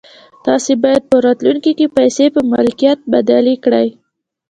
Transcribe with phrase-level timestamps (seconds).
[0.45, 3.87] تاسې بايد په راتلونکي کې پيسې پر ملکيت بدلې کړئ.